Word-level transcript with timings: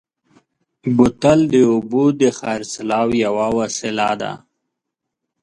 بوتل 0.95 1.39
د 1.53 1.55
اوبو 1.71 2.03
د 2.19 2.23
خرڅلاو 2.37 3.09
یوه 3.25 3.47
وسیله 3.59 4.09
ده. 4.21 4.33